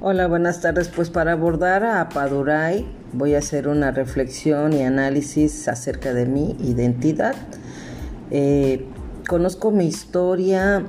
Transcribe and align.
Hola, 0.00 0.28
buenas 0.28 0.60
tardes. 0.60 0.86
Pues 0.86 1.10
para 1.10 1.32
abordar 1.32 1.84
a 1.84 2.08
Paduray 2.08 2.86
voy 3.12 3.34
a 3.34 3.38
hacer 3.38 3.66
una 3.66 3.90
reflexión 3.90 4.72
y 4.72 4.82
análisis 4.82 5.66
acerca 5.66 6.14
de 6.14 6.24
mi 6.24 6.52
identidad. 6.60 7.34
Eh, 8.30 8.86
conozco 9.26 9.72
mi 9.72 9.86
historia 9.86 10.84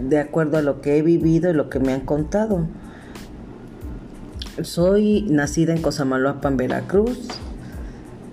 de 0.00 0.20
acuerdo 0.20 0.58
a 0.58 0.62
lo 0.62 0.80
que 0.80 0.96
he 0.96 1.02
vivido 1.02 1.50
y 1.50 1.54
lo 1.54 1.68
que 1.68 1.80
me 1.80 1.92
han 1.92 2.02
contado. 2.02 2.68
Soy 4.62 5.22
nacida 5.22 5.74
en 5.74 5.82
Cosamaloapan, 5.82 6.56
Veracruz, 6.56 7.26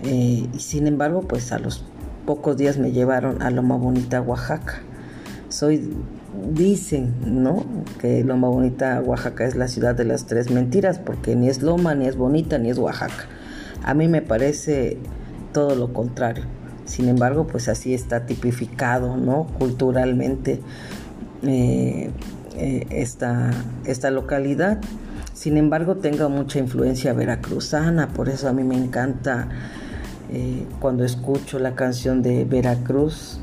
eh, 0.04 0.48
y 0.54 0.60
sin 0.60 0.86
embargo, 0.86 1.22
pues 1.22 1.52
a 1.52 1.58
los 1.58 1.84
pocos 2.28 2.56
días 2.56 2.78
me 2.78 2.92
llevaron 2.92 3.42
a 3.42 3.50
Loma 3.50 3.78
Bonita, 3.78 4.22
Oaxaca. 4.22 4.84
Soy 5.50 5.92
dicen, 6.52 7.14
¿no? 7.26 7.66
Que 8.00 8.24
Loma 8.24 8.48
Bonita, 8.48 9.02
Oaxaca 9.02 9.46
es 9.46 9.56
la 9.56 9.68
ciudad 9.68 9.96
de 9.96 10.06
las 10.06 10.26
tres 10.26 10.52
mentiras, 10.52 11.00
porque 11.00 11.36
ni 11.36 11.50
es 11.50 11.62
Loma, 11.62 11.96
ni 11.96 12.08
es 12.08 12.16
bonita, 12.16 12.58
ni 12.58 12.70
es 12.70 12.78
Oaxaca. 12.78 13.28
A 13.84 13.94
mí 13.94 14.08
me 14.08 14.22
parece 14.22 14.98
todo 15.54 15.76
lo 15.76 15.94
contrario. 15.94 16.44
Sin 16.86 17.08
embargo, 17.08 17.48
pues 17.48 17.68
así 17.68 17.94
está 17.94 18.26
tipificado, 18.26 19.18
¿no? 19.18 19.48
Culturalmente 19.58 20.60
eh, 21.44 22.12
eh, 22.58 22.88
esta, 22.90 23.52
esta 23.86 24.12
localidad. 24.12 24.80
Sin 25.34 25.58
embargo, 25.58 25.98
tengo 25.98 26.30
mucha 26.30 26.60
influencia 26.60 27.14
veracruzana, 27.14 28.10
por 28.10 28.30
eso 28.30 28.48
a 28.48 28.54
mí 28.54 28.64
me 28.64 28.76
encanta 28.76 29.50
eh, 30.32 30.66
cuando 30.80 31.04
escucho 31.04 31.60
la 31.60 31.76
canción 31.76 32.22
de 32.22 32.46
Veracruz, 32.46 33.40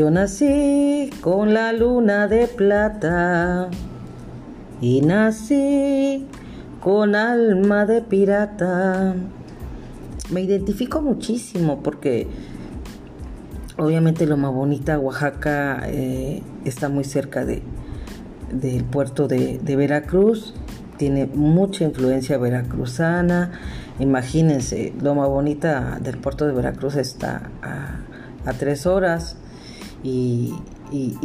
yo 0.00 0.10
nací 0.10 1.10
con 1.20 1.52
la 1.52 1.74
luna 1.74 2.26
de 2.26 2.46
plata 2.46 3.68
y 4.80 5.02
nací 5.02 6.26
con 6.80 7.14
alma 7.14 7.84
de 7.84 8.00
pirata. 8.00 9.14
Me 10.30 10.40
identifico 10.40 11.02
muchísimo 11.02 11.82
porque 11.82 12.26
obviamente 13.76 14.24
lo 14.24 14.38
más 14.38 14.54
bonita, 14.54 14.98
Oaxaca, 14.98 15.82
eh, 15.84 16.42
está 16.64 16.88
muy 16.88 17.04
cerca 17.04 17.44
de, 17.44 17.62
del 18.54 18.84
puerto 18.84 19.28
de, 19.28 19.60
Veracruz, 19.76 20.54
tiene 20.96 21.26
mucha 21.26 21.84
influencia 21.84 22.38
veracruzana. 22.38 23.52
Imagínense, 23.98 24.94
Loma 25.02 25.26
Bonita 25.26 25.98
del 26.00 26.16
puerto 26.16 26.46
de 26.46 26.54
Veracruz 26.54 26.96
está 26.96 27.50
a, 27.60 27.98
a 28.48 28.52
tres 28.54 28.86
horas 28.86 29.36
y, 30.02 30.54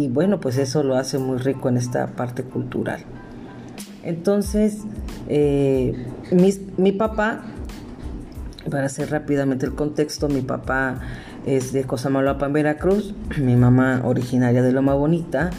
bueno, 0.09 0.40
pues 0.40 0.58
eso 0.58 0.84
lo 0.84 0.95
hace 0.95 1.18
muy 1.18 1.38
rico 1.38 1.70
en 1.70 1.78
esta 1.78 2.08
parte 2.08 2.44
cultural. 2.44 3.00
Entonces, 4.04 4.81
eh, 5.28 6.06
mi, 6.78 6.92
papá, 6.92 7.44
para 8.70 8.86
hacer 8.86 9.09
rápidamente 9.09 9.66
el 9.66 9.73
contexto, 9.73 10.28
mi 10.28 10.42
papá 10.42 11.00
es 11.46 11.73
de 11.73 11.86
Cosamaloapan, 11.86 12.53
Veracruz, 12.53 13.16
mi 13.42 13.56
mamá 13.56 14.02
originaria 14.03 14.62
de 14.62 14.72
Loma 14.72 14.94
Bonita, 14.94 15.50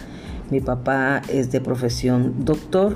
mi 0.50 0.61
papá 0.61 1.22
es 1.28 1.50
de 1.50 1.61
profesión 1.61 2.44
doctor 2.44 2.94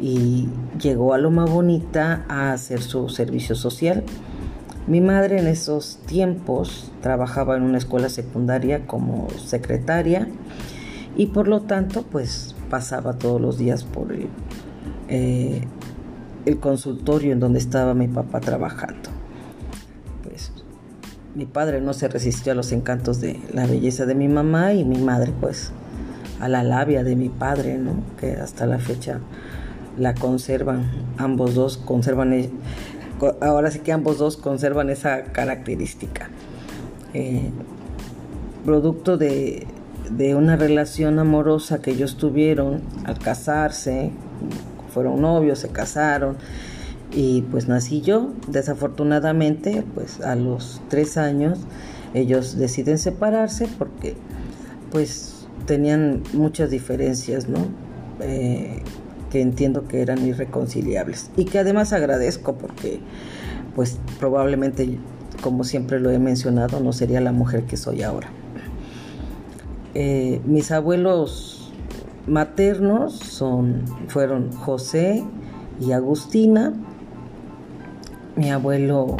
y 0.00 0.48
llegó 0.80 1.12
a 1.12 1.18
Loma 1.18 1.44
Bonita 1.44 2.24
a 2.28 2.52
hacer 2.52 2.80
su 2.80 3.08
servicio 3.08 3.56
social. 3.56 4.04
Mi 4.88 5.02
madre 5.02 5.38
en 5.38 5.46
esos 5.46 5.98
tiempos 6.06 6.90
trabajaba 7.02 7.58
en 7.58 7.62
una 7.62 7.76
escuela 7.76 8.08
secundaria 8.08 8.86
como 8.86 9.28
secretaria 9.36 10.28
y 11.14 11.26
por 11.26 11.46
lo 11.46 11.60
tanto 11.60 12.04
pues 12.04 12.54
pasaba 12.70 13.18
todos 13.18 13.38
los 13.38 13.58
días 13.58 13.84
por 13.84 14.12
el, 14.12 14.28
eh, 15.08 15.60
consultorio 16.60 17.32
en 17.32 17.40
donde 17.40 17.58
estaba 17.58 17.92
mi 17.92 18.08
papá 18.08 18.40
trabajando. 18.40 19.10
Pues 20.22 20.52
mi 21.34 21.44
padre 21.44 21.82
no 21.82 21.92
se 21.92 22.08
resistió 22.08 22.52
a 22.52 22.54
los 22.54 22.72
encantos 22.72 23.20
de 23.20 23.38
la 23.52 23.66
belleza 23.66 24.06
de 24.06 24.14
mi 24.14 24.28
mamá 24.28 24.72
y 24.72 24.86
mi 24.86 24.98
madre 24.98 25.34
pues 25.38 25.70
a 26.40 26.48
la 26.48 26.62
labia 26.62 27.04
de 27.04 27.14
mi 27.14 27.28
padre, 27.28 27.76
¿no? 27.76 27.92
que 28.18 28.36
hasta 28.36 28.64
la 28.64 28.78
fecha 28.78 29.20
la 29.98 30.14
conservan, 30.14 30.90
ambos 31.18 31.54
dos 31.54 31.76
conservan 31.76 32.32
ahora 33.40 33.70
sí 33.70 33.80
que 33.80 33.92
ambos 33.92 34.18
dos 34.18 34.36
conservan 34.36 34.90
esa 34.90 35.24
característica. 35.24 36.30
Eh, 37.14 37.50
producto 38.64 39.16
de, 39.16 39.66
una 40.36 40.56
relación 40.56 41.18
amorosa 41.18 41.80
que 41.80 41.90
ellos 41.90 42.16
tuvieron 42.16 42.82
al 43.04 43.18
casarse, 43.18 44.10
fueron 44.92 45.20
novios, 45.20 45.60
se 45.60 45.68
casaron 45.68 46.36
y 47.12 47.42
pues 47.42 47.68
nací 47.68 48.00
yo. 48.00 48.32
Desafortunadamente, 48.48 49.84
pues 49.94 50.20
a 50.20 50.34
los 50.34 50.80
tres 50.88 51.16
años 51.16 51.60
ellos 52.14 52.56
deciden 52.56 52.98
separarse 52.98 53.68
porque 53.78 54.16
pues 54.90 55.46
tenían 55.66 56.22
muchas 56.32 56.70
diferencias, 56.70 57.48
¿no? 57.48 57.66
Eh, 58.20 58.82
que 59.30 59.40
entiendo 59.40 59.86
que 59.86 60.00
eran 60.02 60.26
irreconciliables 60.26 61.30
y 61.36 61.44
que 61.44 61.58
además 61.58 61.92
agradezco 61.92 62.56
porque 62.56 63.00
pues 63.74 63.98
probablemente 64.18 64.98
como 65.42 65.64
siempre 65.64 66.00
lo 66.00 66.10
he 66.10 66.18
mencionado 66.18 66.80
no 66.80 66.92
sería 66.92 67.20
la 67.20 67.32
mujer 67.32 67.64
que 67.64 67.76
soy 67.76 68.02
ahora. 68.02 68.28
Eh, 69.94 70.40
mis 70.44 70.70
abuelos 70.70 71.72
maternos 72.26 73.14
son, 73.18 73.84
fueron 74.08 74.52
José 74.52 75.24
y 75.80 75.92
Agustina. 75.92 76.74
Mi 78.36 78.50
abuelo 78.50 79.16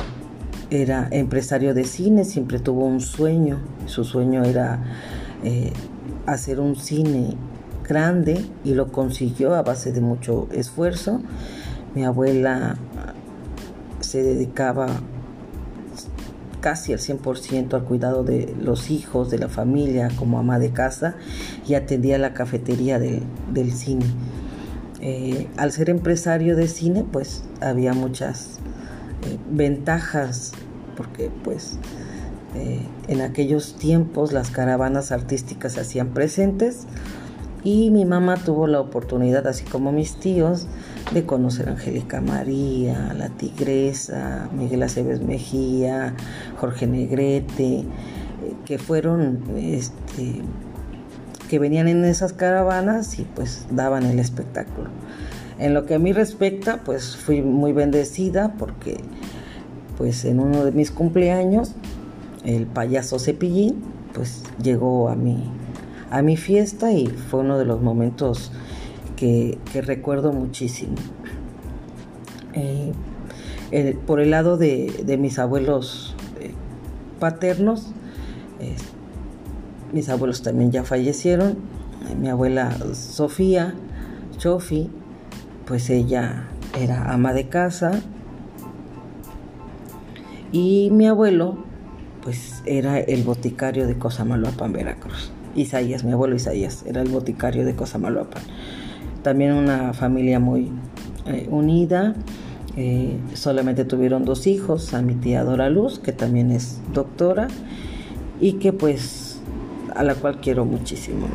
era 0.70 1.08
empresario 1.10 1.74
de 1.74 1.84
cine, 1.84 2.24
siempre 2.24 2.58
tuvo 2.58 2.84
un 2.84 3.00
sueño. 3.00 3.58
Su 3.86 4.04
sueño 4.04 4.44
era 4.44 4.82
eh, 5.42 5.72
hacer 6.26 6.60
un 6.60 6.76
cine 6.76 7.34
grande 7.88 8.44
y 8.64 8.74
lo 8.74 8.92
consiguió 8.92 9.54
a 9.54 9.62
base 9.62 9.92
de 9.92 10.00
mucho 10.00 10.48
esfuerzo. 10.52 11.20
Mi 11.94 12.04
abuela 12.04 12.76
se 14.00 14.22
dedicaba 14.22 14.86
casi 16.60 16.92
al 16.92 16.98
100% 16.98 17.74
al 17.74 17.84
cuidado 17.84 18.24
de 18.24 18.54
los 18.60 18.90
hijos, 18.90 19.30
de 19.30 19.38
la 19.38 19.48
familia, 19.48 20.10
como 20.16 20.38
ama 20.38 20.58
de 20.58 20.70
casa 20.70 21.14
y 21.66 21.74
atendía 21.74 22.18
la 22.18 22.34
cafetería 22.34 22.98
del, 22.98 23.72
cine. 23.72 24.06
Eh, 25.00 25.46
al 25.56 25.72
ser 25.72 25.90
empresario 25.90 26.56
de 26.56 26.68
cine, 26.68 27.04
pues 27.10 27.44
había 27.60 27.92
muchas 27.92 28.58
eh, 29.26 29.38
ventajas, 29.50 30.52
porque 30.96 31.30
pues 31.44 31.78
eh, 32.54 32.80
en 33.06 33.20
aquellos 33.20 33.76
tiempos 33.76 34.32
las 34.32 34.50
caravanas 34.50 35.12
artísticas 35.12 35.74
se 35.74 35.80
hacían 35.80 36.08
presentes, 36.08 36.86
y 37.64 37.90
mi 37.90 38.04
mamá 38.04 38.36
tuvo 38.36 38.66
la 38.66 38.80
oportunidad, 38.80 39.46
así 39.46 39.64
como 39.64 39.92
mis 39.92 40.16
tíos, 40.16 40.66
de 41.12 41.24
conocer 41.24 41.68
a 41.68 41.72
Angélica 41.72 42.20
María, 42.20 43.14
la 43.16 43.28
Tigresa, 43.30 44.48
Miguel 44.56 44.82
Aceves 44.82 45.20
Mejía, 45.20 46.14
Jorge 46.58 46.86
Negrete, 46.86 47.78
eh, 47.78 47.86
que 48.64 48.78
fueron, 48.78 49.42
este, 49.56 50.42
que 51.48 51.58
venían 51.58 51.88
en 51.88 52.04
esas 52.04 52.32
caravanas 52.32 53.18
y 53.18 53.24
pues 53.24 53.66
daban 53.70 54.04
el 54.04 54.18
espectáculo. 54.18 54.88
En 55.58 55.74
lo 55.74 55.86
que 55.86 55.94
a 55.94 55.98
mí 55.98 56.12
respecta, 56.12 56.82
pues 56.84 57.16
fui 57.16 57.42
muy 57.42 57.72
bendecida 57.72 58.54
porque 58.58 58.98
pues 59.96 60.24
en 60.24 60.38
uno 60.38 60.64
de 60.64 60.70
mis 60.70 60.92
cumpleaños, 60.92 61.74
el 62.44 62.66
payaso 62.66 63.18
Cepillín, 63.18 63.82
pues 64.14 64.44
llegó 64.62 65.08
a 65.08 65.16
mi 65.16 65.50
a 66.10 66.22
mi 66.22 66.36
fiesta 66.36 66.92
y 66.92 67.06
fue 67.06 67.40
uno 67.40 67.58
de 67.58 67.64
los 67.64 67.80
momentos 67.80 68.52
que, 69.16 69.58
recuerdo 69.74 70.32
muchísimo. 70.32 70.94
Eh, 72.54 72.92
por 74.06 74.20
el 74.20 74.30
lado 74.30 74.56
de, 74.56 75.16
mis 75.18 75.38
abuelos 75.38 76.14
eh, 76.40 76.52
paternos, 77.20 77.92
mis 79.92 80.08
abuelos 80.08 80.42
también 80.42 80.70
ya 80.70 80.84
fallecieron. 80.84 81.56
Mi 82.20 82.28
abuela 82.28 82.76
Sofía 82.94 83.74
Chofi, 84.36 84.90
pues 85.66 85.90
ella 85.90 86.44
era 86.78 87.12
ama 87.12 87.32
de 87.32 87.48
casa. 87.48 88.00
Y 90.52 90.90
mi 90.92 91.06
abuelo, 91.06 91.58
pues 92.22 92.62
era 92.64 92.98
el 92.98 93.22
boticario 93.24 93.86
de 93.86 93.98
Cosamaloapan, 93.98 94.72
Veracruz. 94.72 95.32
Isaías, 95.58 96.04
mi 96.04 96.12
abuelo 96.12 96.36
Isaías, 96.36 96.84
era 96.86 97.02
el 97.02 97.08
boticario 97.08 97.64
de 97.64 97.74
Cosamaloapan. 97.74 98.42
También 99.22 99.52
una 99.52 99.92
familia 99.92 100.38
muy 100.38 100.70
eh, 101.26 101.48
unida. 101.50 102.14
Eh, 102.76 103.18
solamente 103.34 103.84
tuvieron 103.84 104.24
dos 104.24 104.46
hijos, 104.46 104.94
a 104.94 105.02
mi 105.02 105.14
tía 105.14 105.42
Dora 105.42 105.68
Luz, 105.68 105.98
que 105.98 106.12
también 106.12 106.52
es 106.52 106.80
doctora, 106.94 107.48
y 108.40 108.54
que 108.54 108.72
pues 108.72 109.40
a 109.94 110.04
la 110.04 110.14
cual 110.14 110.40
quiero 110.40 110.64
muchísimo. 110.64 111.26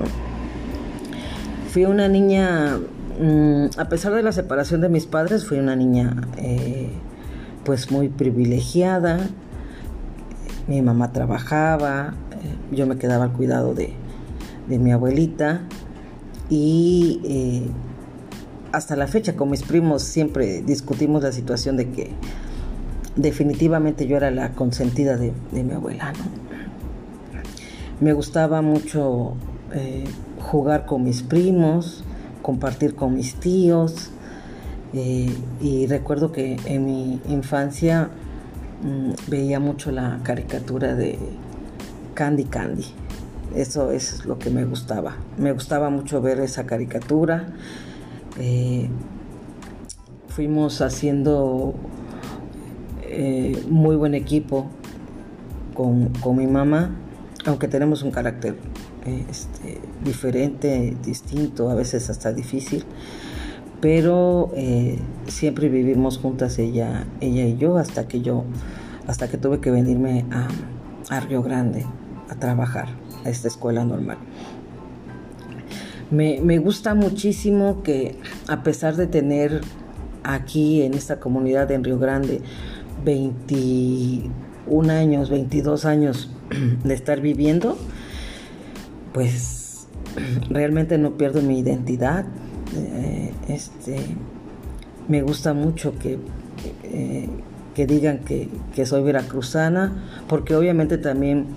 Fui 1.69 1.83
una 1.85 2.07
niña 2.07 2.77
mm, 3.19 3.77
a 3.77 3.89
pesar 3.89 4.13
de 4.13 4.23
la 4.23 4.31
separación 4.31 4.79
de 4.79 4.89
mis 4.89 5.05
padres, 5.05 5.45
fui 5.45 5.59
una 5.59 5.75
niña 5.75 6.15
eh, 6.37 6.89
pues 7.65 7.91
muy 7.91 8.07
privilegiada. 8.07 9.19
Mi 10.67 10.81
mamá 10.81 11.11
trabajaba, 11.11 12.13
yo 12.71 12.87
me 12.87 12.97
quedaba 12.97 13.25
al 13.25 13.33
cuidado 13.33 13.73
de, 13.73 13.93
mi 14.67 14.91
abuelita 14.91 15.61
y 16.49 17.21
eh, 17.23 17.67
hasta 18.71 18.95
la 18.95 19.07
fecha 19.07 19.35
con 19.35 19.49
mis 19.49 19.63
primos 19.63 20.03
siempre 20.03 20.61
discutimos 20.61 21.23
la 21.23 21.31
situación 21.31 21.77
de 21.77 21.89
que 21.89 22.11
definitivamente 23.15 24.07
yo 24.07 24.17
era 24.17 24.31
la 24.31 24.53
consentida 24.53 25.17
de, 25.17 25.33
mi 25.51 25.71
abuela. 25.73 26.13
Me 28.01 28.13
gustaba 28.13 28.61
mucho 28.61 29.35
jugar 30.39 30.85
con 30.85 31.03
mis 31.03 31.23
primos, 31.23 32.03
compartir 32.43 32.93
con 32.93 33.15
mis 33.15 33.35
tíos. 33.35 34.11
Eh, 34.93 35.35
y 35.59 35.87
recuerdo 35.87 36.31
que 36.31 36.57
en 36.65 36.85
mi 36.85 37.19
infancia 37.27 38.09
mm, 38.83 39.31
veía 39.31 39.59
mucho 39.59 39.91
la 39.91 40.19
caricatura 40.21 40.93
de 40.93 41.17
Candy 42.13 42.43
Candy. 42.43 42.85
Eso 43.55 43.91
es 43.91 44.25
lo 44.25 44.39
que 44.39 44.49
me 44.49 44.65
gustaba. 44.65 45.17
Me 45.37 45.51
gustaba 45.51 45.89
mucho 45.89 46.21
ver 46.21 46.39
esa 46.39 46.65
caricatura. 46.65 47.53
Eh, 48.39 48.89
fuimos 50.27 50.81
haciendo 50.81 51.75
eh, 53.03 53.63
muy 53.69 53.95
buen 53.95 54.15
equipo 54.15 54.67
con, 55.75 56.09
con 56.09 56.37
mi 56.37 56.47
mamá, 56.47 56.95
aunque 57.45 57.67
tenemos 57.67 58.01
un 58.01 58.11
carácter 58.11 58.55
este, 59.29 59.81
diferente, 60.03 60.95
distinto, 61.03 61.69
a 61.69 61.75
veces 61.75 62.09
hasta 62.09 62.31
difícil, 62.31 62.85
pero 63.81 64.51
eh, 64.55 64.97
siempre 65.27 65.67
vivimos 65.67 66.17
juntas 66.17 66.57
ella, 66.57 67.05
ella 67.19 67.43
y 67.45 67.57
yo 67.57 67.77
hasta 67.77 68.07
que 68.07 68.21
yo, 68.21 68.45
hasta 69.07 69.27
que 69.27 69.37
tuve 69.37 69.59
que 69.59 69.71
venirme 69.71 70.25
a, 70.31 70.47
Río 71.19 71.43
Grande 71.43 71.85
a 72.29 72.35
trabajar 72.35 72.87
a 73.25 73.29
esta 73.29 73.47
escuela 73.47 73.85
normal. 73.85 74.17
Me, 76.11 76.57
gusta 76.59 76.93
muchísimo 76.93 77.81
que 77.81 78.19
a 78.47 78.61
pesar 78.61 78.95
de 78.95 79.07
tener 79.07 79.61
aquí 80.23 80.83
en 80.83 80.93
esta 80.93 81.19
comunidad 81.19 81.71
en 81.71 81.83
Río 81.83 81.97
Grande 81.97 82.41
21 83.03 84.93
años, 84.93 85.29
22 85.31 85.85
años 85.85 86.29
de 86.83 86.93
estar 86.93 87.19
viviendo, 87.19 87.77
pues 89.11 89.87
realmente 90.49 90.97
no 90.97 91.17
pierdo 91.17 91.41
mi 91.41 91.59
identidad. 91.59 92.25
Eh, 92.75 93.33
este, 93.47 93.97
me 95.07 95.21
gusta 95.21 95.53
mucho 95.53 95.97
que, 95.97 96.19
eh, 96.83 97.29
que 97.73 97.87
digan 97.87 98.19
que, 98.19 98.49
soy 98.85 99.03
veracruzana, 99.03 100.03
porque 100.27 100.55
obviamente 100.55 100.97
también 100.97 101.47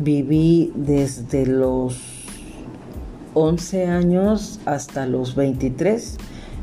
viví 0.00 0.72
desde 0.74 1.46
los 1.46 2.00
11 3.34 3.86
años 3.86 4.58
hasta 4.64 5.06
los 5.06 5.36
23 5.36 6.16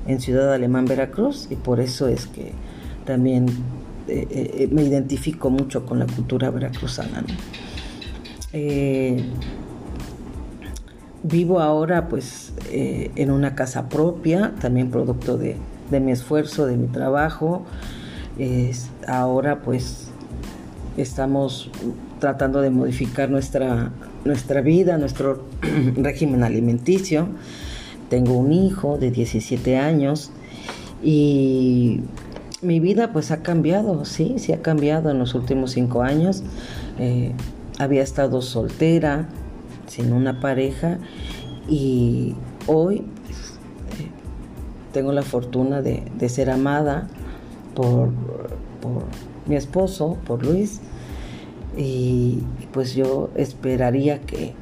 en 0.07 0.19
Ciudad 0.19 0.53
Alemán, 0.53 0.85
Veracruz, 0.85 1.47
y 1.49 1.55
por 1.55 1.79
eso 1.79 2.07
es 2.07 2.27
que 2.27 2.51
también 3.05 3.45
eh, 4.07 4.67
me 4.71 4.83
identifico 4.83 5.49
mucho 5.49 5.85
con 5.85 5.99
la 5.99 6.07
cultura 6.07 6.49
veracruzana. 6.49 7.23
Vivo 11.23 11.59
ahora 11.59 12.07
pues 12.07 12.53
eh, 12.71 13.11
en 13.15 13.31
una 13.31 13.53
casa 13.53 13.89
propia, 13.89 14.53
también 14.59 14.89
producto 14.89 15.37
de, 15.37 15.57
mi 15.91 16.11
esfuerzo, 16.11 16.65
de 16.65 16.77
mi 16.77 16.87
trabajo. 16.87 17.65
ahora 19.07 19.61
pues 19.61 20.07
estamos 20.95 21.69
tratando 22.19 22.61
de 22.61 22.69
modificar 22.69 23.29
nuestra, 23.29 23.91
nuestra 24.25 24.61
vida, 24.61 24.97
nuestro 24.97 25.45
régimen 25.97 26.43
alimenticio. 26.43 27.27
Tengo 28.09 28.33
un 28.33 28.53
hijo 28.53 28.97
de 28.97 29.11
17 29.11 29.77
años 29.77 30.31
y 31.03 32.01
mi 32.61 32.79
vida 32.79 33.11
pues 33.13 33.31
ha 33.31 33.43
cambiado, 33.43 34.05
sí, 34.05 34.35
sí 34.37 34.53
ha 34.53 34.61
cambiado 34.61 35.11
en 35.11 35.19
los 35.19 35.35
últimos 35.35 35.71
cinco 35.71 36.01
años. 36.01 36.43
Eh, 36.99 37.33
había 37.79 38.01
estado 38.01 38.41
soltera, 38.41 39.27
sin 39.87 40.13
una 40.13 40.39
pareja 40.39 40.97
y 41.67 42.35
hoy 42.65 42.97
eh, 42.97 43.03
tengo 44.93 45.11
la 45.11 45.21
fortuna 45.21 45.81
de, 45.81 46.29
ser 46.29 46.49
amada 46.49 47.07
por, 47.75 48.09
mi 49.45 49.55
esposo, 49.55 50.17
por 50.25 50.45
Luis, 50.45 50.81
y 51.77 52.43
pues 52.73 52.95
yo 52.95 53.29
esperaría 53.35 54.21
que 54.21 54.53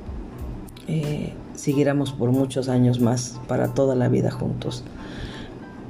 eh, 0.87 1.33
siguiéramos 1.55 2.11
por 2.11 2.31
muchos 2.31 2.69
años 2.69 2.99
más, 2.99 3.39
para 3.47 3.73
toda 3.73 3.95
la 3.95 4.09
vida 4.09 4.29
juntos. 4.29 4.83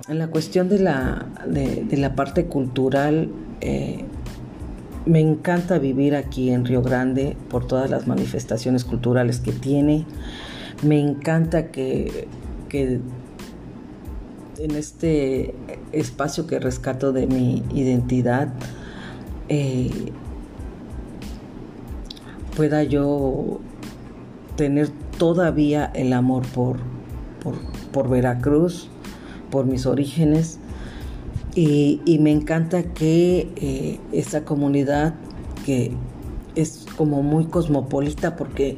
En 0.08 0.20
la 0.20 0.28
cuestión 0.28 0.70
de 0.70 0.80
la, 0.80 1.26
de, 1.48 1.98
la 1.98 2.16
parte 2.16 2.46
cultural, 2.46 3.30
eh, 3.62 4.06
me 5.06 5.20
encanta 5.20 5.80
vivir 5.80 6.16
aquí 6.16 6.52
en 6.52 6.66
Río 6.66 6.82
Grande 6.82 7.36
por 7.50 7.68
todas 7.68 7.90
las 7.90 8.08
manifestaciones 8.08 8.86
culturales 8.86 9.40
que 9.40 9.52
tiene. 9.52 10.06
Me 10.84 11.00
encanta 11.00 11.72
que, 11.72 12.28
en 12.72 14.72
este 14.72 15.56
espacio 15.92 16.46
que 16.46 16.60
rescato 16.60 17.14
de 17.14 17.26
mi 17.26 17.64
identidad 17.74 18.50
eh, 19.48 20.12
pueda 22.56 22.84
yo 22.84 23.60
tener 24.56 24.90
todavía 25.18 25.92
el 25.94 26.14
amor 26.14 26.46
por, 26.48 26.78
por 27.92 28.10
Veracruz, 28.10 28.90
por 29.52 29.66
mis 29.66 29.86
orígenes 29.86 30.60
y, 31.56 32.20
me 32.20 32.32
encanta 32.32 32.84
que 32.84 33.50
eh, 33.56 34.00
esta 34.12 34.44
comunidad, 34.44 35.14
que 35.66 35.94
es 36.56 36.86
como 36.98 37.24
muy 37.24 37.46
cosmopolita, 37.46 38.36
porque 38.36 38.78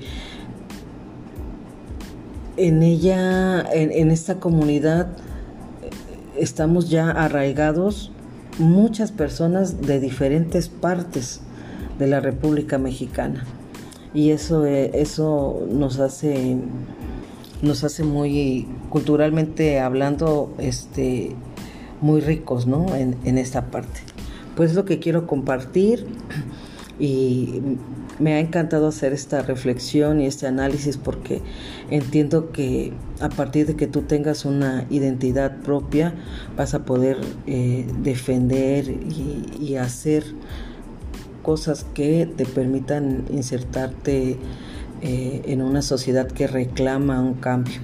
en 2.56 2.84
ella, 2.84 3.62
en, 3.74 4.12
esta 4.12 4.36
comunidad, 4.40 5.08
estamos 6.38 6.90
ya 6.92 7.10
arraigados 7.10 8.12
muchas 8.60 9.12
personas 9.12 9.82
de 9.82 10.00
diferentes 10.00 10.70
partes 10.70 11.42
de 11.98 12.06
la 12.06 12.20
República 12.20 12.78
Mexicana. 12.78 13.44
Y 14.18 14.32
eso, 14.32 14.66
eh, 14.66 14.90
eso 14.96 15.68
nos 15.70 16.00
hace 16.00 16.58
nos 17.62 17.84
hace 17.84 18.04
muy 18.04 18.68
culturalmente 18.90 19.80
hablando 19.80 20.56
este 20.58 21.36
muy 22.02 22.22
ricos 22.22 22.66
¿no? 22.66 22.96
en, 22.96 23.38
esta 23.38 23.70
parte. 23.70 24.00
Pues 24.56 24.74
lo 24.74 24.86
que 24.86 24.98
quiero 24.98 25.28
compartir 25.28 26.08
y 27.00 27.62
me 28.18 28.34
ha 28.34 28.40
encantado 28.40 28.88
hacer 28.88 29.14
esta 29.14 29.44
reflexión 29.44 30.20
y 30.20 30.26
este 30.26 30.48
análisis 30.48 30.98
porque 30.98 31.44
entiendo 31.92 32.52
que 32.52 32.94
a 33.20 33.30
partir 33.30 33.68
de 33.68 33.76
que 33.76 33.86
tú 33.86 34.02
tengas 34.02 34.46
una 34.46 34.88
identidad 34.90 35.58
propia 35.58 36.16
vas 36.56 36.74
a 36.74 36.86
poder 36.86 37.18
eh, 37.46 37.86
defender 38.02 38.90
y, 38.90 39.76
hacer 39.76 40.24
cosas 41.48 41.86
que 41.94 42.26
te 42.26 42.46
permitan 42.46 43.24
insertarte 43.30 44.36
eh, 45.02 45.42
en 45.46 45.62
una 45.62 45.82
sociedad 45.82 46.28
que 46.28 46.46
reclama 46.46 47.22
un 47.22 47.36
cambio. 47.36 47.80